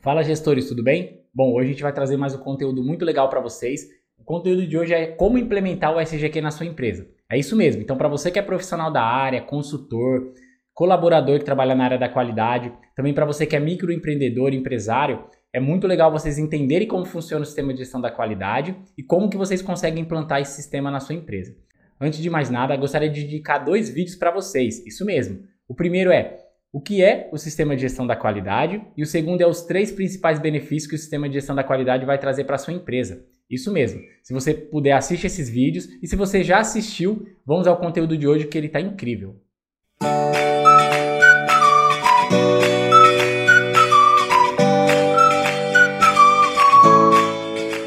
Fala 0.00 0.22
gestores, 0.22 0.68
tudo 0.68 0.80
bem? 0.80 1.24
Bom, 1.34 1.52
hoje 1.52 1.70
a 1.70 1.72
gente 1.72 1.82
vai 1.82 1.92
trazer 1.92 2.16
mais 2.16 2.32
um 2.32 2.38
conteúdo 2.38 2.84
muito 2.84 3.04
legal 3.04 3.28
para 3.28 3.40
vocês. 3.40 3.88
O 4.16 4.22
conteúdo 4.22 4.64
de 4.64 4.78
hoje 4.78 4.94
é 4.94 5.08
como 5.08 5.36
implementar 5.36 5.92
o 5.92 6.00
SGQ 6.00 6.40
na 6.40 6.52
sua 6.52 6.66
empresa. 6.66 7.08
É 7.28 7.36
isso 7.36 7.56
mesmo. 7.56 7.82
Então, 7.82 7.96
para 7.96 8.06
você 8.06 8.30
que 8.30 8.38
é 8.38 8.42
profissional 8.42 8.92
da 8.92 9.02
área, 9.02 9.42
consultor, 9.42 10.32
colaborador 10.72 11.40
que 11.40 11.44
trabalha 11.44 11.74
na 11.74 11.84
área 11.84 11.98
da 11.98 12.08
qualidade, 12.08 12.72
também 12.94 13.12
para 13.12 13.26
você 13.26 13.44
que 13.44 13.56
é 13.56 13.60
microempreendedor, 13.60 14.54
empresário, 14.54 15.24
é 15.52 15.58
muito 15.58 15.84
legal 15.88 16.12
vocês 16.12 16.38
entenderem 16.38 16.86
como 16.86 17.04
funciona 17.04 17.42
o 17.42 17.46
sistema 17.46 17.72
de 17.72 17.80
gestão 17.80 18.00
da 18.00 18.10
qualidade 18.10 18.76
e 18.96 19.02
como 19.02 19.28
que 19.28 19.36
vocês 19.36 19.60
conseguem 19.60 20.04
implantar 20.04 20.40
esse 20.40 20.52
sistema 20.52 20.92
na 20.92 21.00
sua 21.00 21.16
empresa. 21.16 21.56
Antes 22.00 22.20
de 22.20 22.30
mais 22.30 22.48
nada, 22.50 22.76
gostaria 22.76 23.10
de 23.10 23.24
dedicar 23.24 23.58
dois 23.58 23.90
vídeos 23.90 24.14
para 24.14 24.30
vocês. 24.30 24.86
Isso 24.86 25.04
mesmo. 25.04 25.42
O 25.66 25.74
primeiro 25.74 26.12
é 26.12 26.47
o 26.70 26.82
que 26.82 27.02
é 27.02 27.30
o 27.32 27.38
sistema 27.38 27.74
de 27.74 27.80
gestão 27.80 28.06
da 28.06 28.14
qualidade 28.14 28.82
e 28.94 29.02
o 29.02 29.06
segundo 29.06 29.40
é 29.40 29.46
os 29.46 29.62
três 29.62 29.90
principais 29.90 30.38
benefícios 30.38 30.86
que 30.86 30.94
o 30.96 30.98
sistema 30.98 31.26
de 31.26 31.34
gestão 31.34 31.56
da 31.56 31.64
qualidade 31.64 32.04
vai 32.04 32.18
trazer 32.18 32.44
para 32.44 32.58
sua 32.58 32.74
empresa. 32.74 33.24
Isso 33.48 33.72
mesmo. 33.72 34.02
Se 34.22 34.34
você 34.34 34.52
puder, 34.52 34.92
assiste 34.92 35.26
esses 35.26 35.48
vídeos 35.48 35.88
e 36.02 36.06
se 36.06 36.14
você 36.14 36.44
já 36.44 36.58
assistiu, 36.58 37.26
vamos 37.46 37.66
ao 37.66 37.78
conteúdo 37.78 38.18
de 38.18 38.28
hoje 38.28 38.46
que 38.46 38.58
ele 38.58 38.66
está 38.66 38.78
incrível. 38.82 39.40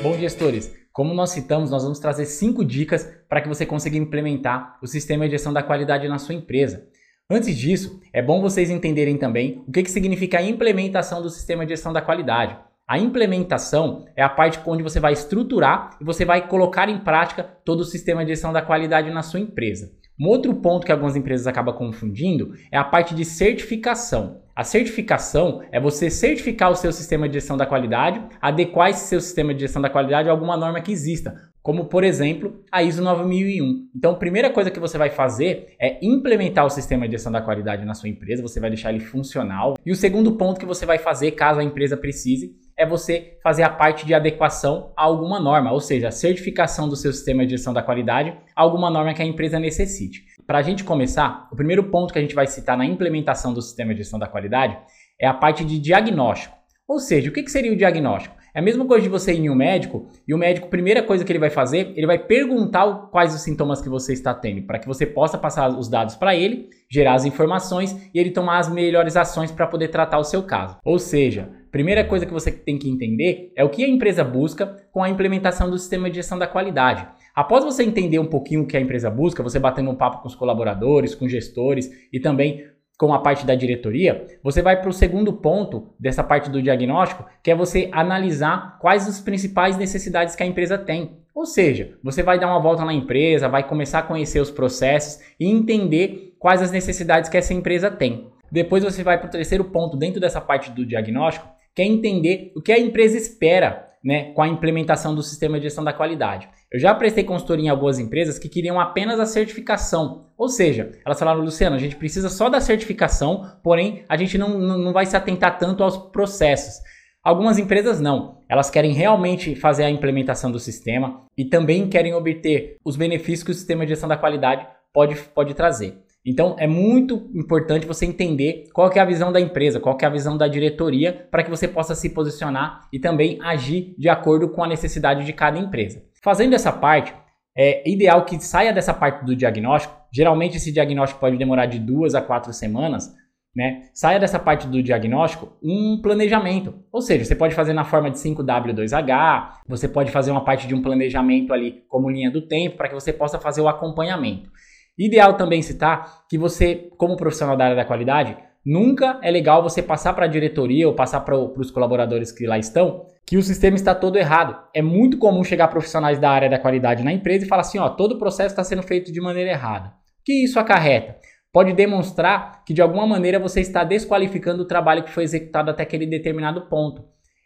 Bom, 0.02 0.18
gestores, 0.18 0.76
como 0.92 1.14
nós 1.14 1.30
citamos, 1.30 1.70
nós 1.70 1.84
vamos 1.84 2.00
trazer 2.00 2.26
cinco 2.26 2.66
dicas 2.66 3.08
para 3.30 3.42
que 3.42 3.48
você 3.48 3.64
consiga 3.64 3.96
implementar 3.96 4.80
o 4.82 4.88
sistema 4.88 5.26
de 5.26 5.34
gestão 5.34 5.54
da 5.54 5.62
qualidade 5.62 6.08
na 6.08 6.18
sua 6.18 6.34
empresa. 6.34 6.90
Antes 7.30 7.58
disso, 7.58 8.02
é 8.12 8.22
bom 8.22 8.42
vocês 8.42 8.70
entenderem 8.70 9.18
também 9.18 9.64
o 9.66 9.72
que, 9.72 9.84
que 9.84 9.92
significa 9.92 10.40
a 10.40 10.44
implementação 10.44 11.22
do 11.22 11.30
sistema 11.30 11.66
de 11.66 11.70
gestão 11.70 11.94
da 11.94 12.02
qualidade. 12.02 12.58
A 12.86 13.00
implementação 13.00 14.06
é 14.18 14.22
a 14.22 14.28
parte 14.28 14.60
onde 14.66 14.84
você 14.84 15.00
vai 15.00 15.14
estruturar 15.14 15.92
e 16.02 16.04
você 16.04 16.26
vai 16.26 16.46
colocar 16.46 16.90
em 16.90 16.98
prática 16.98 17.42
todo 17.64 17.80
o 17.80 17.86
sistema 17.86 18.26
de 18.26 18.32
gestão 18.32 18.52
da 18.52 18.62
qualidade 18.62 19.10
na 19.12 19.22
sua 19.22 19.40
empresa. 19.40 19.94
Um 20.20 20.28
outro 20.28 20.54
ponto 20.56 20.86
que 20.86 20.92
algumas 20.92 21.16
empresas 21.16 21.48
acabam 21.48 21.74
confundindo 21.74 22.54
é 22.70 22.78
a 22.78 22.84
parte 22.84 23.16
de 23.16 23.24
certificação. 23.24 24.42
A 24.54 24.66
certificação 24.66 25.64
é 25.72 25.80
você 25.80 26.10
certificar 26.10 26.70
o 26.70 26.76
seu 26.76 26.92
sistema 26.92 27.30
de 27.30 27.36
gestão 27.36 27.56
da 27.56 27.66
qualidade, 27.66 28.22
adequar 28.42 28.90
esse 28.90 29.08
seu 29.08 29.22
sistema 29.22 29.54
de 29.54 29.62
gestão 29.62 29.82
da 29.82 29.90
qualidade 29.90 30.28
a 30.28 30.32
alguma 30.32 30.58
norma 30.58 30.82
que 30.82 30.92
exista 30.92 31.50
como 31.62 31.86
por 31.86 32.04
exemplo 32.04 32.64
a 32.72 32.82
ISO 32.82 33.04
9001. 33.04 33.90
Então, 33.96 34.12
a 34.12 34.16
primeira 34.16 34.50
coisa 34.50 34.72
que 34.72 34.80
você 34.80 34.98
vai 34.98 35.10
fazer 35.10 35.76
é 35.80 36.00
implementar 36.02 36.66
o 36.66 36.70
sistema 36.70 37.06
de 37.08 37.14
gestão 37.14 37.32
da 37.32 37.42
qualidade 37.42 37.86
na 37.86 37.94
sua 37.94 38.10
empresa, 38.10 38.42
você 38.42 38.60
vai 38.60 38.70
deixar 38.70 38.92
ele 38.92 39.00
funcional. 39.00 39.76
E 39.86 39.92
o 39.92 39.96
segundo 39.96 40.34
ponto 40.34 40.60
que 40.60 40.66
você 40.66 40.86
vai 40.86 40.98
fazer, 40.98 41.32
caso 41.32 41.60
a 41.60 41.64
empresa 41.64 41.96
precise, 41.96 42.56
é 42.78 42.86
você 42.86 43.38
fazer 43.44 43.62
a 43.62 43.70
parte 43.70 44.06
de 44.06 44.14
adequação 44.14 44.92
a 44.98 45.04
alguma 45.04 45.40
norma, 45.40 45.72
ou 45.72 45.80
seja, 45.80 46.08
a 46.08 46.12
certificação 46.12 46.90
do 46.90 46.96
seu 46.96 47.14
sistema 47.14 47.46
de 47.46 47.52
gestão 47.52 47.74
da 47.74 47.84
qualidade 47.84 48.36
a 48.56 48.62
alguma 48.62 48.90
norma 48.90 49.14
que 49.14 49.22
a 49.22 49.26
empresa 49.26 49.60
necessite. 49.60 50.24
Para 50.48 50.58
a 50.58 50.62
gente 50.64 50.84
começar, 50.84 51.48
o 51.52 51.56
primeiro 51.56 51.84
ponto 51.86 52.12
que 52.12 52.18
a 52.18 52.22
gente 52.22 52.34
vai 52.34 52.48
citar 52.48 52.76
na 52.76 52.86
implementação 52.86 53.54
do 53.54 53.62
sistema 53.62 53.94
de 53.94 54.00
gestão 54.00 54.18
da 54.18 54.28
qualidade 54.28 54.78
é 55.20 55.28
a 55.28 55.34
parte 55.34 55.64
de 55.64 55.78
diagnóstico. 55.78 56.58
Ou 56.88 57.00
seja, 57.00 57.30
o 57.30 57.34
que 57.34 57.48
seria 57.48 57.72
o 57.72 57.78
diagnóstico? 57.78 58.41
É 58.54 58.60
a 58.60 58.62
mesma 58.62 58.86
coisa 58.86 59.04
de 59.04 59.10
você 59.10 59.34
ir 59.34 59.40
em 59.40 59.50
um 59.50 59.56
médico 59.56 60.08
e 60.28 60.34
o 60.34 60.38
médico, 60.38 60.68
primeira 60.68 61.02
coisa 61.02 61.24
que 61.24 61.32
ele 61.32 61.40
vai 61.40 61.50
fazer, 61.50 61.94
ele 61.96 62.06
vai 62.06 62.20
perguntar 62.20 63.08
quais 63.10 63.34
os 63.34 63.42
sintomas 63.42 63.82
que 63.82 63.88
você 63.88 64.12
está 64.12 64.34
tendo, 64.34 64.64
para 64.64 64.78
que 64.78 64.88
você 64.88 65.06
possa 65.06 65.38
passar 65.38 65.70
os 65.70 65.88
dados 65.88 66.16
para 66.16 66.36
ele, 66.36 66.70
gerar 66.90 67.14
as 67.14 67.24
informações 67.24 67.96
e 68.14 68.20
ele 68.20 68.32
tomar 68.32 68.60
as 68.60 68.70
melhores 68.70 69.16
ações 69.16 69.52
para 69.52 69.68
poder 69.68 69.88
tratar 69.88 70.18
o 70.20 70.24
seu 70.26 70.44
caso. 70.44 70.78
Ou 70.84 71.00
seja, 71.00 71.50
primeira 71.72 72.04
coisa 72.04 72.26
que 72.26 72.34
você 72.34 72.52
tem 72.52 72.78
que 72.78 72.90
entender 72.90 73.54
é 73.56 73.64
o 73.64 73.70
que 73.70 73.86
a 73.86 73.88
empresa 73.88 74.24
busca 74.24 74.78
com 74.92 75.02
a 75.02 75.10
implementação 75.10 75.70
do 75.70 75.78
sistema 75.78 76.10
de 76.10 76.18
gestão 76.18 76.38
da 76.38 76.46
qualidade. 76.46 77.08
Após 77.34 77.64
você 77.64 77.84
entender 77.84 78.20
um 78.20 78.26
pouquinho 78.26 78.64
o 78.64 78.68
que 78.68 78.76
a 78.76 78.82
empresa 78.82 79.10
busca, 79.10 79.42
você 79.42 79.58
batendo 79.58 79.90
um 79.90 79.96
papo 79.96 80.22
com 80.22 80.28
os 80.28 80.36
colaboradores, 80.36 81.16
com 81.16 81.30
gestores 81.30 81.90
e 82.12 82.20
também 82.20 82.66
com 83.02 83.16
a 83.16 83.20
parte 83.20 83.48
da 83.48 83.56
diretoria, 83.56 84.28
você 84.44 84.62
vai 84.62 84.80
para 84.80 84.88
o 84.88 84.94
segundo 84.94 85.34
ponto 85.34 85.88
dessa 86.00 86.24
parte 86.24 86.52
do 86.52 86.62
diagnóstico, 86.62 87.26
que 87.42 87.50
é 87.50 87.56
você 87.56 87.90
analisar 87.92 88.78
quais 88.80 89.08
as 89.08 89.20
principais 89.20 89.76
necessidades 89.76 90.36
que 90.36 90.44
a 90.44 90.46
empresa 90.46 90.78
tem. 90.78 91.18
Ou 91.34 91.48
seja, 91.48 91.98
você 92.04 92.22
vai 92.22 92.38
dar 92.38 92.46
uma 92.46 92.60
volta 92.60 92.86
na 92.86 92.94
empresa, 92.94 93.50
vai 93.50 93.68
começar 93.68 93.98
a 93.98 94.04
conhecer 94.04 94.40
os 94.40 94.52
processos 94.52 95.20
e 95.40 95.50
entender 95.50 96.36
quais 96.38 96.62
as 96.62 96.70
necessidades 96.70 97.28
que 97.28 97.38
essa 97.38 97.56
empresa 97.56 97.90
tem. 97.90 98.28
Depois 98.52 98.84
você 98.84 99.02
vai 99.02 99.18
para 99.18 99.30
o 99.30 99.32
terceiro 99.32 99.66
ponto 99.66 99.98
dentro 99.98 100.22
dessa 100.22 100.40
parte 100.40 100.70
do 100.70 100.86
diagnóstico, 100.86 101.48
que 101.74 101.82
é 101.82 101.86
entender 101.86 102.52
o 102.56 102.62
que 102.62 102.72
a 102.72 102.80
empresa 102.80 103.18
espera 103.18 103.90
né, 104.04 104.32
com 104.34 104.44
a 104.44 104.48
implementação 104.48 105.16
do 105.16 105.24
sistema 105.24 105.58
de 105.58 105.64
gestão 105.64 105.84
da 105.84 105.92
qualidade. 105.92 106.48
Eu 106.72 106.80
já 106.80 106.96
prestei 106.96 107.26
consultoria 107.26 107.66
em 107.66 107.70
algumas 107.70 108.00
empresas 108.00 108.40
que 108.40 108.48
queriam 108.48 108.80
apenas 108.80 109.20
a 109.20 109.26
certificação. 109.26 110.28
Ou 110.38 110.48
seja, 110.48 110.94
elas 111.06 111.20
falaram, 111.20 111.42
Luciano, 111.42 111.76
a 111.76 111.80
gente 111.80 111.98
precisa 111.98 112.30
só 112.30 112.48
da 112.48 112.62
certificação, 112.62 113.46
porém 113.62 114.06
a 114.08 114.16
gente 114.16 114.38
não, 114.38 114.58
não 114.58 114.94
vai 114.94 115.06
se 115.06 115.18
atentar 115.18 115.60
tanto 115.60 115.84
aos 115.84 115.98
processos. 115.98 116.82
Algumas 117.22 117.60
empresas 117.60 118.00
não. 118.00 118.38
Elas 118.48 118.70
querem 118.70 118.94
realmente 118.94 119.54
fazer 119.54 119.84
a 119.84 119.90
implementação 119.90 120.50
do 120.50 120.60
sistema 120.60 121.26
e 121.38 121.44
também 121.44 121.90
querem 121.90 122.14
obter 122.14 122.78
os 122.86 122.96
benefícios 122.96 123.44
que 123.44 123.52
o 123.52 123.54
sistema 123.54 123.86
de 123.86 123.90
gestão 123.90 124.08
da 124.08 124.16
qualidade 124.16 124.66
pode, 124.94 125.16
pode 125.36 125.54
trazer. 125.54 125.98
Então 126.26 126.56
é 126.58 126.68
muito 126.68 127.30
importante 127.36 127.86
você 127.86 128.06
entender 128.06 128.70
qual 128.74 128.90
é 128.94 129.00
a 129.00 129.06
visão 129.06 129.32
da 129.32 129.42
empresa, 129.42 129.80
qual 129.80 129.98
é 130.02 130.06
a 130.06 130.10
visão 130.10 130.38
da 130.38 130.48
diretoria, 130.48 131.28
para 131.30 131.44
que 131.44 131.50
você 131.50 131.68
possa 131.68 131.96
se 131.96 132.10
posicionar 132.10 132.88
e 132.94 133.00
também 133.00 133.40
agir 133.42 133.94
de 133.98 134.08
acordo 134.08 134.48
com 134.50 134.64
a 134.64 134.68
necessidade 134.68 135.26
de 135.26 135.34
cada 135.34 135.60
empresa. 135.60 136.02
Fazendo 136.24 136.54
essa 136.54 136.72
parte, 136.72 137.14
é 137.58 137.90
ideal 137.90 138.24
que 138.26 138.40
saia 138.40 138.72
dessa 138.72 138.94
parte 138.94 139.26
do 139.26 139.36
diagnóstico. 139.36 139.96
Geralmente 140.14 140.58
esse 140.58 140.72
diagnóstico 140.72 141.20
pode 141.20 141.38
demorar 141.38 141.66
de 141.66 141.80
duas 141.80 142.16
a 142.16 142.22
quatro 142.22 142.54
semanas. 142.54 143.12
Né? 143.54 143.90
Saia 143.94 144.18
dessa 144.18 144.40
parte 144.40 144.66
do 144.66 144.82
diagnóstico 144.82 145.58
um 145.62 146.00
planejamento. 146.02 146.86
Ou 146.92 147.02
seja, 147.02 147.26
você 147.26 147.36
pode 147.36 147.54
fazer 147.54 147.74
na 147.74 147.84
forma 147.84 148.10
de 148.10 148.18
5W2H, 148.18 149.50
você 149.68 149.90
pode 149.90 150.12
fazer 150.12 150.32
uma 150.32 150.46
parte 150.46 150.68
de 150.68 150.74
um 150.74 150.82
planejamento 150.82 151.52
ali 151.52 151.84
como 151.90 152.10
linha 152.10 152.32
do 152.32 152.48
tempo 152.48 152.78
para 152.78 152.88
que 152.88 152.96
você 152.96 153.12
possa 153.12 153.40
fazer 153.40 153.60
o 153.60 153.68
acompanhamento. 153.68 154.50
Ideal 154.98 155.36
também 155.36 155.62
citar 155.62 156.26
que 156.30 156.38
você, 156.38 156.90
como 156.98 157.18
profissional 157.18 157.58
da 157.58 157.66
área 157.66 157.76
da 157.76 157.84
qualidade, 157.86 158.38
nunca 158.66 159.20
é 159.22 159.32
legal 159.32 159.64
você 159.64 159.82
passar 159.82 160.14
para 160.14 160.26
a 160.26 160.30
diretoria 160.30 160.88
ou 160.88 160.94
passar 160.94 161.22
para 161.22 161.38
os 161.38 161.72
colaboradores 161.72 162.32
que 162.32 162.46
lá 162.46 162.58
estão 162.58 163.06
que 163.26 163.38
o 163.38 163.42
sistema 163.42 163.76
está 163.76 163.96
todo 163.96 164.18
errado. 164.18 164.58
É 164.74 164.82
muito 164.82 165.18
comum 165.18 165.44
chegar 165.44 165.68
profissionais 165.70 166.20
da 166.20 166.30
área 166.30 166.50
da 166.50 166.60
qualidade 166.60 167.04
na 167.04 167.14
empresa 167.14 167.46
e 167.46 167.48
falar 167.48 167.62
assim, 167.62 167.80
ó, 167.80 167.90
todo 167.90 168.14
o 168.14 168.20
processo 168.20 168.50
está 168.50 168.64
sendo 168.64 168.84
feito 168.84 169.12
de 169.12 169.22
maneira 169.22 169.52
errada. 169.52 169.88
O 169.90 170.24
que 170.26 170.44
isso 170.44 170.60
acarreta? 170.60 171.16
Pode 171.54 171.74
demonstrar 171.74 172.64
que 172.66 172.74
de 172.74 172.82
alguma 172.82 173.06
maneira 173.06 173.40
você 173.40 173.62
está 173.62 173.84
desqualificando 173.84 174.64
o 174.64 174.68
trabalho 174.68 175.04
que 175.04 175.12
foi 175.12 175.24
executado 175.24 175.70
até 175.70 175.84
aquele 175.84 176.06
determinado 176.06 176.68
ponto. 176.68 177.04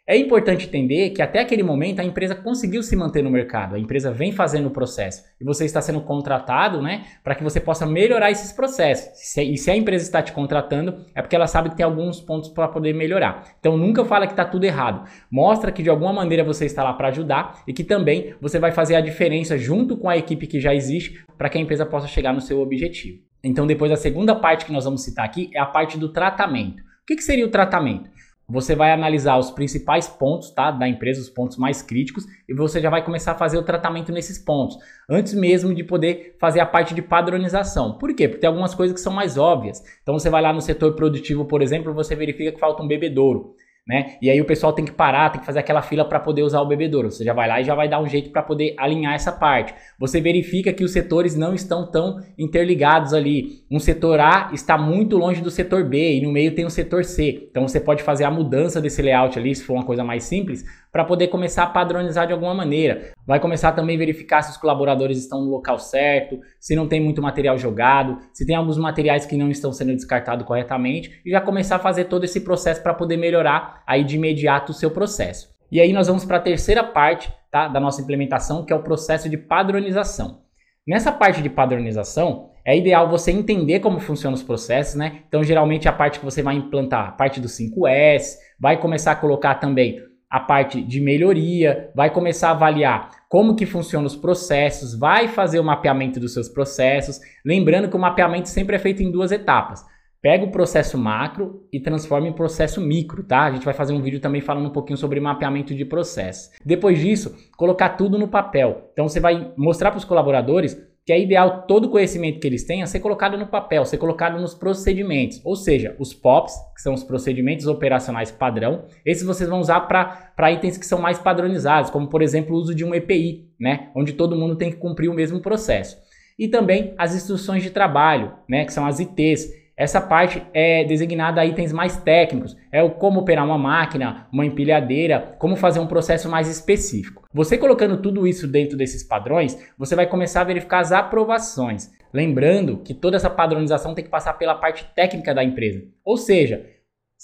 É 0.08 0.16
importante 0.16 0.66
entender 0.68 1.10
que 1.10 1.20
até 1.20 1.40
aquele 1.40 1.64
momento 1.64 1.98
a 1.98 2.04
empresa 2.04 2.32
conseguiu 2.32 2.80
se 2.80 2.94
manter 2.94 3.24
no 3.24 3.30
mercado, 3.30 3.74
a 3.74 3.78
empresa 3.78 4.12
vem 4.12 4.30
fazendo 4.30 4.66
o 4.66 4.70
processo 4.70 5.24
e 5.40 5.44
você 5.44 5.64
está 5.64 5.82
sendo 5.82 6.00
contratado, 6.00 6.80
né, 6.80 7.06
para 7.24 7.34
que 7.34 7.42
você 7.42 7.58
possa 7.58 7.84
melhorar 7.84 8.30
esses 8.30 8.52
processos. 8.52 9.36
E 9.36 9.56
se 9.56 9.68
a 9.68 9.76
empresa 9.76 10.04
está 10.04 10.22
te 10.22 10.30
contratando, 10.30 11.04
é 11.12 11.20
porque 11.20 11.34
ela 11.34 11.48
sabe 11.48 11.70
que 11.70 11.76
tem 11.76 11.84
alguns 11.84 12.20
pontos 12.20 12.50
para 12.50 12.68
poder 12.68 12.92
melhorar. 12.92 13.56
Então 13.58 13.76
nunca 13.76 14.04
fala 14.04 14.28
que 14.28 14.32
está 14.32 14.44
tudo 14.44 14.62
errado. 14.62 15.08
Mostra 15.28 15.72
que 15.72 15.82
de 15.82 15.90
alguma 15.90 16.12
maneira 16.12 16.44
você 16.44 16.66
está 16.66 16.84
lá 16.84 16.92
para 16.92 17.08
ajudar 17.08 17.64
e 17.66 17.72
que 17.72 17.82
também 17.82 18.32
você 18.40 18.60
vai 18.60 18.70
fazer 18.70 18.94
a 18.94 19.00
diferença 19.00 19.58
junto 19.58 19.96
com 19.96 20.08
a 20.08 20.16
equipe 20.16 20.46
que 20.46 20.60
já 20.60 20.72
existe 20.72 21.18
para 21.36 21.48
que 21.48 21.58
a 21.58 21.60
empresa 21.60 21.84
possa 21.84 22.06
chegar 22.06 22.32
no 22.32 22.40
seu 22.40 22.60
objetivo. 22.60 23.18
Então 23.42 23.66
depois 23.66 23.90
a 23.90 23.96
segunda 23.96 24.36
parte 24.36 24.66
que 24.66 24.72
nós 24.72 24.84
vamos 24.84 25.02
citar 25.02 25.24
aqui 25.24 25.50
é 25.52 25.58
a 25.58 25.66
parte 25.66 25.98
do 25.98 26.12
tratamento. 26.12 26.80
O 26.80 27.06
que, 27.06 27.16
que 27.16 27.24
seria 27.24 27.46
o 27.46 27.50
tratamento? 27.50 28.15
Você 28.48 28.76
vai 28.76 28.92
analisar 28.92 29.36
os 29.38 29.50
principais 29.50 30.06
pontos 30.06 30.50
tá, 30.50 30.70
da 30.70 30.86
empresa, 30.86 31.20
os 31.20 31.28
pontos 31.28 31.56
mais 31.56 31.82
críticos, 31.82 32.24
e 32.48 32.54
você 32.54 32.80
já 32.80 32.88
vai 32.88 33.04
começar 33.04 33.32
a 33.32 33.38
fazer 33.38 33.58
o 33.58 33.62
tratamento 33.62 34.12
nesses 34.12 34.38
pontos, 34.38 34.78
antes 35.08 35.34
mesmo 35.34 35.74
de 35.74 35.82
poder 35.82 36.36
fazer 36.38 36.60
a 36.60 36.66
parte 36.66 36.94
de 36.94 37.02
padronização. 37.02 37.98
Por 37.98 38.14
quê? 38.14 38.28
Porque 38.28 38.40
tem 38.40 38.48
algumas 38.48 38.74
coisas 38.74 38.94
que 38.94 39.00
são 39.00 39.12
mais 39.12 39.36
óbvias. 39.36 39.82
Então 40.00 40.16
você 40.16 40.30
vai 40.30 40.40
lá 40.40 40.52
no 40.52 40.60
setor 40.60 40.94
produtivo, 40.94 41.44
por 41.44 41.60
exemplo, 41.60 41.92
você 41.92 42.14
verifica 42.14 42.52
que 42.52 42.60
falta 42.60 42.82
um 42.82 42.88
bebedouro 42.88 43.56
né? 43.86 44.16
E 44.20 44.28
aí 44.28 44.40
o 44.40 44.44
pessoal 44.44 44.72
tem 44.72 44.84
que 44.84 44.90
parar, 44.90 45.30
tem 45.30 45.40
que 45.40 45.46
fazer 45.46 45.60
aquela 45.60 45.80
fila 45.80 46.04
para 46.04 46.18
poder 46.18 46.42
usar 46.42 46.60
o 46.60 46.66
bebedouro. 46.66 47.10
Você 47.10 47.22
já 47.22 47.32
vai 47.32 47.46
lá 47.46 47.60
e 47.60 47.64
já 47.64 47.74
vai 47.74 47.88
dar 47.88 48.00
um 48.00 48.06
jeito 48.06 48.30
para 48.30 48.42
poder 48.42 48.74
alinhar 48.76 49.14
essa 49.14 49.30
parte. 49.30 49.72
Você 49.96 50.20
verifica 50.20 50.72
que 50.72 50.82
os 50.82 50.90
setores 50.90 51.36
não 51.36 51.54
estão 51.54 51.88
tão 51.88 52.20
interligados 52.36 53.14
ali. 53.14 53.64
Um 53.70 53.78
setor 53.78 54.18
A 54.18 54.50
está 54.52 54.76
muito 54.76 55.16
longe 55.16 55.40
do 55.40 55.52
setor 55.52 55.84
B 55.84 56.16
e 56.16 56.20
no 56.20 56.32
meio 56.32 56.52
tem 56.52 56.64
o 56.64 56.70
setor 56.70 57.04
C. 57.04 57.46
Então 57.48 57.68
você 57.68 57.78
pode 57.78 58.02
fazer 58.02 58.24
a 58.24 58.30
mudança 58.30 58.80
desse 58.80 59.00
layout 59.00 59.38
ali, 59.38 59.54
se 59.54 59.62
for 59.62 59.74
uma 59.74 59.84
coisa 59.84 60.02
mais 60.02 60.24
simples, 60.24 60.64
para 60.96 61.04
poder 61.04 61.28
começar 61.28 61.62
a 61.64 61.66
padronizar 61.66 62.26
de 62.26 62.32
alguma 62.32 62.54
maneira. 62.54 63.12
vai 63.26 63.38
começar 63.38 63.72
também 63.72 63.96
a 63.96 63.98
verificar 63.98 64.40
se 64.40 64.50
os 64.50 64.56
colaboradores 64.56 65.18
estão 65.18 65.44
no 65.44 65.50
local 65.50 65.78
certo, 65.78 66.40
se 66.58 66.74
não 66.74 66.88
tem 66.88 67.00
muito 67.00 67.20
material 67.20 67.58
jogado, 67.58 68.18
se 68.32 68.46
tem 68.46 68.56
alguns 68.56 68.78
materiais 68.78 69.26
que 69.26 69.36
não 69.36 69.50
estão 69.50 69.72
sendo 69.72 69.92
descartados 69.92 70.46
corretamente 70.46 71.20
e 71.24 71.30
já 71.30 71.40
começar 71.40 71.76
a 71.76 71.80
fazer 71.80 72.04
todo 72.04 72.24
esse 72.24 72.40
processo 72.40 72.82
para 72.82 72.94
poder 72.94 73.18
melhorar 73.18 73.75
aí 73.86 74.04
de 74.04 74.16
imediato 74.16 74.70
o 74.70 74.74
seu 74.74 74.90
processo. 74.90 75.48
E 75.70 75.80
aí 75.80 75.92
nós 75.92 76.06
vamos 76.06 76.24
para 76.24 76.36
a 76.36 76.40
terceira 76.40 76.84
parte 76.84 77.32
tá, 77.50 77.68
da 77.68 77.80
nossa 77.80 78.00
implementação, 78.00 78.64
que 78.64 78.72
é 78.72 78.76
o 78.76 78.82
processo 78.82 79.28
de 79.28 79.36
padronização. 79.36 80.42
Nessa 80.86 81.10
parte 81.10 81.42
de 81.42 81.50
padronização, 81.50 82.50
é 82.64 82.76
ideal 82.76 83.08
você 83.08 83.32
entender 83.32 83.80
como 83.80 83.98
funcionam 83.98 84.34
os 84.34 84.42
processos, 84.42 84.94
né? 84.94 85.22
Então, 85.28 85.42
geralmente, 85.42 85.88
a 85.88 85.92
parte 85.92 86.18
que 86.18 86.24
você 86.24 86.42
vai 86.42 86.54
implantar, 86.54 87.08
a 87.08 87.12
parte 87.12 87.40
do 87.40 87.48
5S, 87.48 88.36
vai 88.58 88.76
começar 88.76 89.12
a 89.12 89.16
colocar 89.16 89.56
também 89.56 90.00
a 90.30 90.40
parte 90.40 90.82
de 90.82 91.00
melhoria, 91.00 91.90
vai 91.94 92.10
começar 92.10 92.48
a 92.48 92.52
avaliar 92.52 93.10
como 93.28 93.54
que 93.54 93.66
funcionam 93.66 94.06
os 94.06 94.16
processos, 94.16 94.98
vai 94.98 95.28
fazer 95.28 95.60
o 95.60 95.64
mapeamento 95.64 96.18
dos 96.18 96.32
seus 96.32 96.48
processos, 96.48 97.20
lembrando 97.44 97.88
que 97.88 97.96
o 97.96 98.00
mapeamento 98.00 98.48
sempre 98.48 98.76
é 98.76 98.78
feito 98.78 99.02
em 99.02 99.10
duas 99.10 99.32
etapas. 99.32 99.84
Pega 100.26 100.44
o 100.44 100.50
processo 100.50 100.98
macro 100.98 101.68
e 101.72 101.78
transforma 101.78 102.26
em 102.26 102.32
processo 102.32 102.80
micro, 102.80 103.22
tá? 103.22 103.44
A 103.44 103.52
gente 103.52 103.64
vai 103.64 103.72
fazer 103.72 103.92
um 103.92 104.02
vídeo 104.02 104.18
também 104.18 104.40
falando 104.40 104.66
um 104.66 104.72
pouquinho 104.72 104.96
sobre 104.96 105.20
mapeamento 105.20 105.72
de 105.72 105.84
processo. 105.84 106.50
Depois 106.64 106.98
disso, 106.98 107.32
colocar 107.56 107.90
tudo 107.90 108.18
no 108.18 108.26
papel. 108.26 108.90
Então 108.92 109.08
você 109.08 109.20
vai 109.20 109.52
mostrar 109.56 109.92
para 109.92 109.98
os 109.98 110.04
colaboradores 110.04 110.76
que 111.04 111.12
é 111.12 111.20
ideal 111.20 111.64
todo 111.68 111.84
o 111.84 111.90
conhecimento 111.90 112.40
que 112.40 112.46
eles 112.48 112.64
tenham 112.64 112.88
ser 112.88 112.98
colocado 112.98 113.38
no 113.38 113.46
papel, 113.46 113.84
ser 113.84 113.98
colocado 113.98 114.40
nos 114.40 114.52
procedimentos, 114.52 115.40
ou 115.44 115.54
seja, 115.54 115.94
os 115.96 116.12
POPs, 116.12 116.54
que 116.74 116.82
são 116.82 116.92
os 116.92 117.04
procedimentos 117.04 117.68
operacionais 117.68 118.32
padrão, 118.32 118.86
esses 119.04 119.22
vocês 119.22 119.48
vão 119.48 119.60
usar 119.60 119.82
para 119.82 120.50
itens 120.50 120.76
que 120.76 120.86
são 120.86 121.00
mais 121.00 121.20
padronizados, 121.20 121.88
como 121.88 122.08
por 122.08 122.20
exemplo 122.20 122.56
o 122.56 122.58
uso 122.58 122.74
de 122.74 122.84
um 122.84 122.92
EPI, 122.92 123.48
né, 123.60 123.90
onde 123.94 124.12
todo 124.14 124.34
mundo 124.34 124.56
tem 124.56 124.72
que 124.72 124.78
cumprir 124.78 125.08
o 125.08 125.14
mesmo 125.14 125.38
processo. 125.38 125.96
E 126.36 126.48
também 126.48 126.94
as 126.98 127.14
instruções 127.14 127.62
de 127.62 127.70
trabalho, 127.70 128.32
né, 128.48 128.64
que 128.64 128.72
são 128.72 128.84
as 128.84 128.98
ITs, 128.98 129.64
essa 129.76 130.00
parte 130.00 130.42
é 130.54 130.84
designada 130.84 131.40
a 131.40 131.44
itens 131.44 131.70
mais 131.70 131.98
técnicos, 131.98 132.56
é 132.72 132.82
o 132.82 132.92
como 132.92 133.20
operar 133.20 133.44
uma 133.44 133.58
máquina, 133.58 134.26
uma 134.32 134.46
empilhadeira, 134.46 135.36
como 135.38 135.54
fazer 135.54 135.80
um 135.80 135.86
processo 135.86 136.30
mais 136.30 136.48
específico. 136.48 137.24
Você 137.30 137.58
colocando 137.58 138.00
tudo 138.00 138.26
isso 138.26 138.48
dentro 138.48 138.76
desses 138.76 139.04
padrões, 139.04 139.58
você 139.76 139.94
vai 139.94 140.06
começar 140.06 140.40
a 140.40 140.44
verificar 140.44 140.78
as 140.78 140.92
aprovações. 140.92 141.92
Lembrando 142.10 142.78
que 142.78 142.94
toda 142.94 143.16
essa 143.16 143.28
padronização 143.28 143.94
tem 143.94 144.02
que 144.02 144.10
passar 144.10 144.32
pela 144.34 144.54
parte 144.54 144.90
técnica 144.94 145.34
da 145.34 145.44
empresa. 145.44 145.84
Ou 146.02 146.16
seja, 146.16 146.64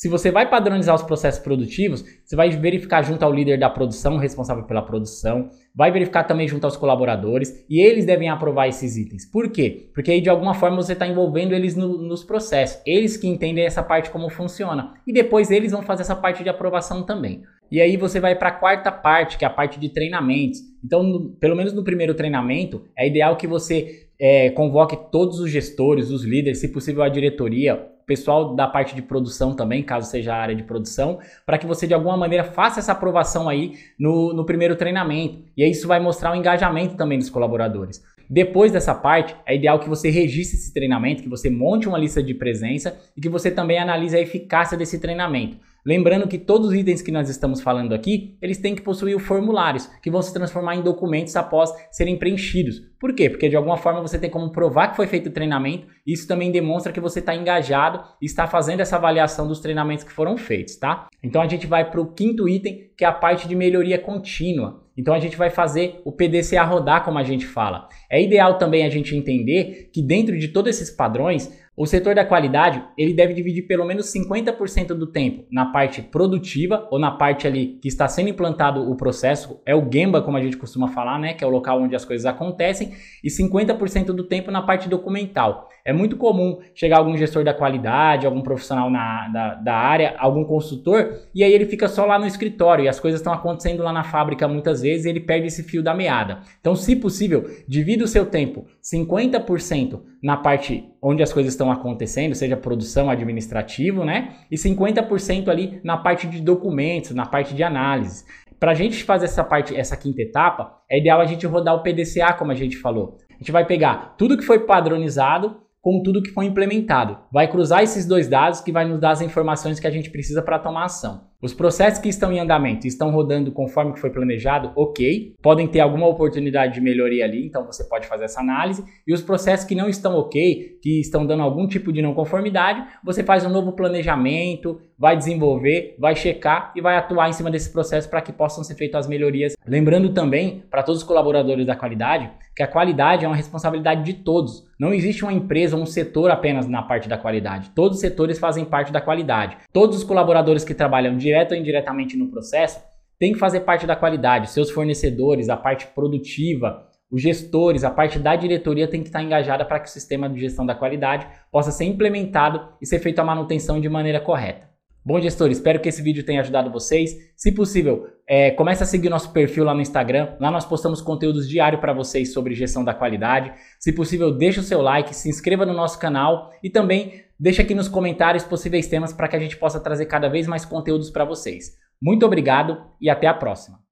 se 0.03 0.09
você 0.09 0.33
vai 0.33 0.51
padronizar 0.51 0.97
os 0.97 1.03
processos 1.05 1.41
produtivos, 1.41 2.05
você 2.25 2.35
vai 2.35 2.51
verificar 2.51 3.03
junto 3.03 3.25
ao 3.25 3.33
líder 3.33 3.57
da 3.57 3.71
produção, 3.71 4.17
responsável 4.17 4.65
pela 4.65 4.83
produção, 4.83 5.49
vai 5.73 5.93
verificar 5.93 6.25
também 6.25 6.49
junto 6.49 6.65
aos 6.65 6.77
colaboradores 6.77 7.65
e 7.71 7.81
eles 7.81 8.05
devem 8.05 8.29
aprovar 8.29 8.67
esses 8.67 8.97
itens. 8.97 9.25
Por 9.25 9.49
quê? 9.53 9.91
Porque 9.95 10.11
aí 10.11 10.21
de 10.21 10.29
alguma 10.29 10.55
forma 10.55 10.83
você 10.83 10.95
está 10.95 11.07
envolvendo 11.07 11.55
eles 11.55 11.77
no, 11.77 11.99
nos 11.99 12.25
processos, 12.25 12.83
eles 12.85 13.17
que 13.17 13.29
entendem 13.29 13.65
essa 13.65 13.81
parte 13.81 14.11
como 14.11 14.29
funciona 14.29 14.95
e 15.07 15.13
depois 15.13 15.53
eles 15.53 15.71
vão 15.71 15.83
fazer 15.83 16.03
essa 16.03 16.17
parte 16.17 16.43
de 16.43 16.49
aprovação 16.49 17.05
também. 17.05 17.45
E 17.71 17.81
aí 17.81 17.97
você 17.97 18.19
vai 18.19 18.35
para 18.35 18.49
a 18.49 18.59
quarta 18.59 18.91
parte, 18.91 19.39
que 19.39 19.45
é 19.45 19.47
a 19.47 19.53
parte 19.53 19.79
de 19.79 19.89
treinamentos. 19.89 20.59
Então, 20.85 21.05
no, 21.05 21.31
pelo 21.37 21.55
menos 21.55 21.73
no 21.73 21.85
primeiro 21.85 22.13
treinamento, 22.13 22.89
é 22.99 23.07
ideal 23.07 23.37
que 23.37 23.47
você 23.47 24.09
é, 24.19 24.51
convoque 24.51 24.99
todos 25.13 25.39
os 25.39 25.49
gestores, 25.49 26.11
os 26.11 26.25
líderes, 26.25 26.59
se 26.59 26.73
possível 26.73 27.05
a 27.05 27.09
diretoria, 27.09 27.87
pessoal 28.12 28.55
da 28.55 28.69
parte 28.69 28.94
de 28.94 29.00
produção 29.00 29.56
também, 29.56 29.82
caso 29.82 30.11
seja 30.11 30.35
a 30.35 30.37
área 30.37 30.55
de 30.55 30.62
produção, 30.62 31.19
para 31.47 31.56
que 31.56 31.67
você 31.67 31.87
de 31.87 31.94
alguma 31.94 32.14
maneira 32.14 32.44
faça 32.44 32.79
essa 32.79 32.93
aprovação 32.93 33.49
aí 33.49 33.79
no, 33.99 34.35
no 34.35 34.44
primeiro 34.44 34.76
treinamento. 34.76 35.43
E 35.56 35.64
aí 35.64 35.70
isso 35.70 35.88
vai 35.88 35.99
mostrar 35.99 36.31
o 36.31 36.37
engajamento 36.37 36.94
também 36.94 37.19
dos 37.19 37.31
colaboradores. 37.31 38.05
Depois 38.29 38.70
dessa 38.70 38.94
parte, 38.94 39.35
é 39.47 39.56
ideal 39.56 39.79
que 39.79 39.88
você 39.88 40.11
registre 40.11 40.59
esse 40.59 40.75
treinamento, 40.75 41.23
que 41.23 41.29
você 41.29 41.49
monte 41.49 41.88
uma 41.88 41.99
lista 41.99 42.23
de 42.23 42.35
presença 42.35 42.99
e 43.17 43.20
que 43.20 43.31
você 43.31 43.50
também 43.50 43.79
analise 43.79 44.15
a 44.15 44.20
eficácia 44.20 44.76
desse 44.76 45.00
treinamento. 45.00 45.56
Lembrando 45.84 46.29
que 46.29 46.38
todos 46.38 46.69
os 46.69 46.75
itens 46.75 47.02
que 47.02 47.11
nós 47.11 47.29
estamos 47.29 47.61
falando 47.61 47.93
aqui, 47.93 48.37
eles 48.40 48.58
têm 48.58 48.75
que 48.75 48.82
possuir 48.82 49.19
formulários, 49.19 49.87
que 50.00 50.11
vão 50.11 50.23
se 50.23 50.32
transformar 50.32 50.76
em 50.76 50.82
documentos 50.82 51.34
após 51.34 51.73
serem 51.90 52.17
preenchidos. 52.17 52.81
Por 53.00 53.12
quê? 53.12 53.29
Porque 53.29 53.49
de 53.49 53.56
alguma 53.56 53.76
forma 53.76 54.00
você 54.00 54.17
tem 54.17 54.31
como 54.31 54.52
provar 54.52 54.88
que 54.88 54.96
foi 54.96 55.08
feito 55.08 55.29
o 55.29 55.32
treinamento, 55.32 55.88
isso 56.06 56.29
também 56.29 56.52
demonstra 56.52 56.93
que 56.93 57.00
você 57.00 57.19
está 57.19 57.34
engajado 57.34 58.00
e 58.20 58.26
está 58.26 58.46
fazendo 58.46 58.79
essa 58.79 58.94
avaliação 58.94 59.49
dos 59.49 59.58
treinamentos 59.58 60.05
que 60.05 60.12
foram 60.12 60.37
feitos, 60.37 60.76
tá? 60.76 61.08
Então 61.20 61.43
a 61.43 61.49
gente 61.49 61.67
vai 61.67 61.90
para 61.90 62.00
o 62.00 62.12
quinto 62.12 62.49
item, 62.49 62.93
que 62.96 63.05
é 63.05 63.08
a 63.08 63.12
parte 63.12 63.49
de 63.49 63.56
melhoria 63.56 63.99
contínua. 63.99 64.82
Então 64.96 65.14
a 65.14 65.19
gente 65.19 65.37
vai 65.37 65.50
fazer 65.50 66.00
o 66.05 66.12
PDCA 66.12 66.62
rodar, 66.62 67.05
como 67.05 67.19
a 67.19 67.25
gente 67.25 67.46
fala. 67.46 67.88
É 68.11 68.23
ideal 68.23 68.58
também 68.58 68.84
a 68.84 68.90
gente 68.90 69.17
entender 69.17 69.90
que 69.93 70.02
dentro 70.02 70.38
de 70.38 70.49
todos 70.49 70.70
esses 70.70 70.94
padrões, 70.94 71.50
o 71.75 71.87
setor 71.87 72.15
da 72.15 72.23
qualidade, 72.23 72.85
ele 72.99 73.15
deve 73.15 73.33
dividir 73.33 73.67
pelo 73.67 73.87
menos 73.87 74.13
50% 74.13 74.89
do 74.89 75.07
tempo 75.07 75.47
na 75.51 75.67
parte 75.67 76.03
produtiva 76.03 76.87
ou 76.91 76.99
na 76.99 77.11
parte 77.11 77.47
ali 77.47 77.79
que 77.81 77.89
está 77.89 78.07
sendo 78.07 78.29
implantado 78.29 78.91
o 78.91 78.95
processo, 78.95 79.59
é 79.65 79.75
o 79.75 79.91
Gemba, 79.91 80.21
como 80.21 80.37
a 80.37 80.43
gente 80.43 80.59
costuma 80.59 80.89
falar, 80.89 81.19
né, 81.19 81.33
que 81.33 81.43
é 81.43 81.47
o 81.47 81.51
local 81.51 81.81
onde 81.81 81.97
as 81.97 82.05
coisas 82.05 82.27
acontecem, 82.27 82.93
e 83.25 83.29
50% 83.29 84.07
do 84.07 84.25
tempo 84.25 84.51
na 84.51 84.61
parte 84.61 84.87
documental. 84.87 85.71
É 85.83 85.95
muito 85.95 86.19
comum 86.19 86.59
chegar 86.75 86.99
algum 86.99 87.17
gestor 87.17 87.43
da 87.43 87.55
qualidade, 87.55 88.27
algum 88.27 88.43
profissional 88.43 88.91
na, 88.91 89.29
da, 89.29 89.55
da 89.55 89.75
área, 89.75 90.15
algum 90.19 90.45
consultor, 90.45 91.23
e 91.35 91.43
aí 91.43 91.55
ele 91.55 91.65
fica 91.65 91.89
só 91.89 92.05
lá 92.05 92.19
no 92.19 92.27
escritório 92.27 92.85
e 92.85 92.89
as 92.89 93.01
coisas 93.01 93.19
estão 93.19 93.33
acontecendo 93.33 93.83
lá 93.83 93.95
na 93.95 94.05
fábrica 94.05 94.47
muitas 94.47 94.83
vezes 94.83 95.07
e 95.07 95.09
ele 95.09 95.21
perde 95.21 95.47
esse 95.47 95.63
fio 95.63 95.83
da 95.83 95.95
meada. 95.95 96.41
Então, 96.61 96.77
se 96.77 96.95
possível, 96.95 97.49
divida 97.67 98.05
o 98.05 98.09
seu 98.09 98.27
tempo 98.27 98.67
50% 98.83 100.03
na 100.23 100.37
parte 100.37 100.92
onde 101.03 101.23
as 101.23 101.33
coisas 101.33 101.53
estão 101.53 101.71
acontecendo, 101.71 102.35
seja 102.35 102.57
produção 102.57 103.11
administrativo, 103.11 104.05
né? 104.05 104.37
E 104.49 104.57
50% 104.57 105.49
ali 105.49 105.81
na 105.83 105.97
parte 105.97 106.29
de 106.29 106.41
documentos, 106.41 107.11
na 107.11 107.27
parte 107.27 107.55
de 107.55 107.63
análise. 107.65 108.25
Para 108.61 108.71
a 108.71 108.75
gente 108.75 109.03
fazer 109.03 109.25
essa 109.25 109.43
parte, 109.43 109.75
essa 109.75 109.97
quinta 109.97 110.23
etapa, 110.23 110.79
é 110.89 110.99
ideal 110.99 111.21
a 111.21 111.25
gente 111.27 111.45
rodar 111.45 111.75
o 111.75 111.83
PDCA, 111.83 112.33
como 112.35 112.53
a 112.53 112.55
gente 112.55 112.77
falou. 112.77 113.19
A 113.29 113.35
gente 113.39 113.51
vai 113.51 113.67
pegar 113.67 114.15
tudo 114.17 114.39
que 114.39 114.45
foi 114.45 114.61
padronizado 114.61 115.61
com 115.82 116.00
tudo 116.00 116.23
que 116.23 116.31
foi 116.31 116.46
implementado. 116.46 117.19
Vai 117.31 117.50
cruzar 117.50 117.82
esses 117.82 118.06
dois 118.06 118.29
dados 118.29 118.61
que 118.61 118.70
vai 118.70 118.88
nos 118.88 119.00
dar 119.00 119.11
as 119.11 119.20
informações 119.20 119.81
que 119.81 119.87
a 119.87 119.90
gente 119.90 120.11
precisa 120.11 120.40
para 120.40 120.61
tomar 120.61 120.84
ação. 120.84 121.32
Os 121.43 121.52
processos 121.52 121.99
que 121.99 122.08
estão 122.08 122.32
em 122.32 122.38
andamento 122.38 122.87
estão 122.87 123.11
rodando 123.11 123.50
conforme 123.50 123.93
que 123.93 124.00
foi 124.00 124.11
planejado, 124.11 124.70
ok. 124.76 125.34
Podem 125.43 125.67
ter 125.67 125.81
alguma 125.81 126.06
oportunidade 126.06 126.75
de 126.75 126.81
melhoria 126.81 127.25
ali, 127.25 127.44
então 127.44 127.67
você 127.67 127.82
pode 127.82 128.06
fazer 128.06 128.26
essa 128.26 128.40
análise. 128.40 128.84
E 129.05 129.12
os 129.12 129.23
processos 129.23 129.67
que 129.67 129.75
não 129.75 129.88
estão 129.88 130.14
ok, 130.14 130.79
que 130.81 131.00
estão 131.00 131.26
dando 131.26 131.43
algum 131.43 131.67
tipo 131.67 131.93
de 131.93 132.00
não 132.00 132.14
conformidade, 132.14 132.87
você 133.05 133.25
faz 133.25 133.44
um 133.44 133.50
novo 133.50 133.73
planejamento, 133.73 134.79
vai 135.03 135.17
desenvolver, 135.17 135.97
vai 135.99 136.15
checar 136.15 136.73
e 136.77 136.81
vai 136.81 136.97
atuar 136.97 137.29
em 137.29 137.33
cima 137.33 137.51
desse 137.51 137.73
processo 137.73 138.09
para 138.09 138.23
que 138.23 138.33
possam 138.33 138.63
ser 138.63 138.77
feitas 138.77 139.01
as 139.01 139.09
melhorias. 139.09 139.56
Lembrando 139.67 140.11
também 140.11 140.63
para 140.71 140.81
todos 140.81 141.03
os 141.03 141.06
colaboradores 141.06 141.67
da 141.67 141.75
qualidade 141.75 142.31
que 142.55 142.63
a 142.63 142.69
qualidade 142.69 143.25
é 143.25 143.29
uma 143.29 143.35
responsabilidade 143.35 144.05
de 144.05 144.13
todos. 144.13 144.65
Não 144.79 144.94
existe 144.94 145.25
uma 145.25 145.32
empresa 145.32 145.75
ou 145.75 145.82
um 145.82 145.87
setor 145.87 146.31
apenas 146.31 146.69
na 146.69 146.82
parte 146.82 147.09
da 147.09 147.19
qualidade. 147.19 147.71
Todos 147.75 147.97
os 147.97 148.01
setores 148.01 148.39
fazem 148.39 148.65
parte 148.65 148.93
da 148.93 149.01
qualidade. 149.01 149.56
Todos 149.73 149.97
os 149.97 150.05
colaboradores 150.05 150.63
que 150.63 150.73
trabalham 150.73 151.17
direto 151.17 151.51
ou 151.51 151.59
indiretamente 151.59 152.17
no 152.17 152.29
processo 152.29 152.81
têm 153.19 153.32
que 153.32 153.41
fazer 153.41 153.63
parte 153.63 153.89
da 153.89 153.97
qualidade. 153.97 154.51
Seus 154.51 154.71
fornecedores, 154.71 155.49
a 155.49 155.56
parte 155.56 155.89
produtiva, 155.89 156.87
os 157.11 157.21
gestores, 157.21 157.82
a 157.82 157.91
parte 157.91 158.21
da 158.21 158.37
diretoria 158.37 158.87
tem 158.87 159.03
que 159.03 159.09
estar 159.09 159.21
engajada 159.21 159.65
para 159.65 159.81
que 159.81 159.89
o 159.89 159.93
sistema 159.93 160.29
de 160.29 160.39
gestão 160.39 160.65
da 160.65 160.77
qualidade 160.77 161.27
possa 161.51 161.73
ser 161.73 161.87
implementado 161.87 162.69
e 162.81 162.87
ser 162.87 163.01
feita 163.01 163.21
a 163.21 163.25
manutenção 163.25 163.81
de 163.81 163.89
maneira 163.89 164.21
correta. 164.21 164.71
Bom, 165.05 165.21
gestor, 165.21 165.51
espero 165.51 165.81
que 165.81 165.89
esse 165.89 166.01
vídeo 166.01 166.25
tenha 166.25 166.41
ajudado 166.41 166.71
vocês. 166.71 167.11
Se 167.37 167.51
possível, 167.51 168.06
é, 168.27 168.53
comece 168.53 168.85
a 168.85 168.87
seguir 168.87 169.09
nosso 169.09 169.32
perfil 169.32 169.65
lá 169.65 169.75
no 169.75 169.81
Instagram. 169.81 170.37
Lá 170.39 170.49
nós 170.49 170.65
postamos 170.65 171.01
conteúdos 171.01 171.49
diários 171.49 171.81
para 171.81 171.93
vocês 171.93 172.32
sobre 172.32 172.55
gestão 172.55 172.85
da 172.85 172.94
qualidade. 172.94 173.53
Se 173.81 173.93
possível, 173.93 174.31
deixe 174.31 174.61
o 174.61 174.63
seu 174.63 174.81
like, 174.81 175.15
se 175.15 175.29
inscreva 175.29 175.67
no 175.67 175.75
nosso 175.75 175.99
canal 175.99 176.53
e 176.63 176.71
também 176.71 177.25
deixe 177.39 177.61
aqui 177.61 177.75
nos 177.75 177.89
comentários 177.89 178.44
possíveis 178.44 178.87
temas 178.87 179.13
para 179.13 179.27
que 179.27 179.35
a 179.35 179.41
gente 179.41 179.56
possa 179.56 179.81
trazer 179.81 180.06
cada 180.06 180.29
vez 180.29 180.47
mais 180.47 180.65
conteúdos 180.65 181.11
para 181.11 181.25
vocês. 181.25 181.77
Muito 182.01 182.25
obrigado 182.25 182.81
e 183.01 183.11
até 183.11 183.27
a 183.27 183.35
próxima. 183.35 183.92